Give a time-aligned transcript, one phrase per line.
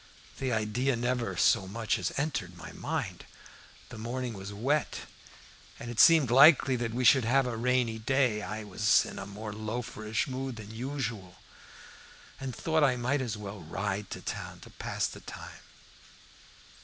[0.39, 3.25] The idea never so much as entered my mind.
[3.89, 5.01] The morning was wet,
[5.79, 8.41] and it seemed likely that we should have a rainy day.
[8.41, 11.35] I was in a more loaferish mood than usual,
[12.39, 15.59] and thought I might as well ride to town to pass the time.